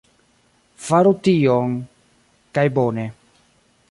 Faru 0.85 1.11
tion... 1.27 1.77
kaj 2.59 2.67
bone... 2.79 3.09